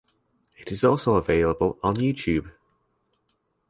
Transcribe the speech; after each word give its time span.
It 0.57 0.71
is 0.71 0.83
also 0.83 1.13
available 1.13 1.77
on 1.83 1.97
YouTube. 1.97 2.51